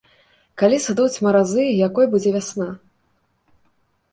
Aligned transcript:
Калі 0.61 0.77
сыдуць 0.85 1.21
маразы 1.27 1.63
і 1.67 1.75
якой 1.87 2.05
будзе 2.15 2.29
вясна? 2.39 2.69